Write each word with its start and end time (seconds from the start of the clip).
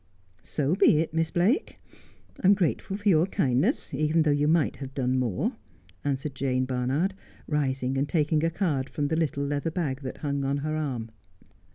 'So 0.57 0.73
be 0.73 0.97
it, 0.99 1.13
Miss 1.13 1.29
Blake. 1.29 1.77
I 2.43 2.47
am 2.47 2.55
grateful 2.55 2.97
for 2.97 3.07
your 3.07 3.27
kindness, 3.27 3.93
even 3.93 4.23
though 4.23 4.31
you 4.31 4.47
might 4.47 4.77
have 4.77 4.95
done 4.95 5.19
more,' 5.19 5.55
answered 6.03 6.33
Jane 6.33 6.65
Barnard, 6.65 7.13
rising 7.47 7.99
and 7.99 8.09
taking 8.09 8.43
a 8.43 8.49
card 8.49 8.89
from 8.89 9.07
a 9.11 9.15
little 9.15 9.45
leather 9.45 9.69
bag 9.69 10.01
that 10.01 10.17
hung 10.17 10.43
on 10.43 10.57
her 10.65 10.75
arm. 10.75 11.11